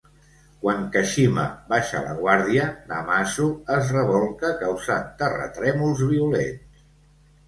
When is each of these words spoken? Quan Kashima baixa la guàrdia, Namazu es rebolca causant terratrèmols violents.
Quan 0.61 0.85
Kashima 0.93 1.41
baixa 1.73 1.99
la 2.05 2.15
guàrdia, 2.21 2.65
Namazu 2.91 3.45
es 3.75 3.91
rebolca 3.97 4.49
causant 4.63 5.05
terratrèmols 5.21 6.03
violents. 6.13 6.81